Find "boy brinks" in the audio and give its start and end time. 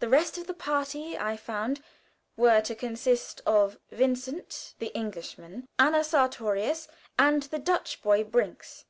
8.02-8.84